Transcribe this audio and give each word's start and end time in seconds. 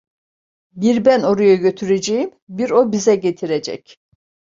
Bir 0.75 1.05
ben 1.05 1.23
oraya 1.23 1.55
götüreceğim, 1.55 2.31
bir 2.49 2.71
o 2.71 2.91
bize 2.91 3.15
getirecek. 3.15 3.97